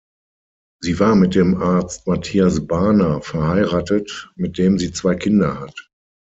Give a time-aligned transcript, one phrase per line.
[0.81, 5.91] Sie war mit dem Arzt Matthias Barner verheiratet, mit dem sie zwei Kinder hat.